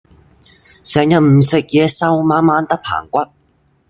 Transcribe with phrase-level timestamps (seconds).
[0.81, 3.19] 成日唔食嘢瘦蜢蜢得棚骨